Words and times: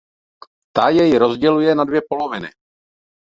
Ta 0.75 0.89
jej 0.89 1.17
rozděluje 1.17 1.75
na 1.75 1.83
dvě 1.85 2.01
poloviny. 2.09 2.49